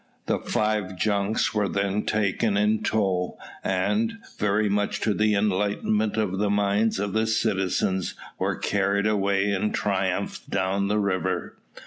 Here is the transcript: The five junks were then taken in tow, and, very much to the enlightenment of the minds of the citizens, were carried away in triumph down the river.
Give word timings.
The 0.25 0.39
five 0.39 0.95
junks 0.97 1.53
were 1.53 1.69
then 1.69 2.07
taken 2.07 2.57
in 2.57 2.81
tow, 2.81 3.37
and, 3.63 4.17
very 4.39 4.67
much 4.67 4.99
to 5.01 5.13
the 5.13 5.35
enlightenment 5.35 6.17
of 6.17 6.39
the 6.39 6.49
minds 6.49 6.97
of 6.97 7.13
the 7.13 7.27
citizens, 7.27 8.15
were 8.39 8.55
carried 8.55 9.05
away 9.05 9.51
in 9.51 9.71
triumph 9.73 10.39
down 10.49 10.87
the 10.87 10.97
river. 10.97 11.55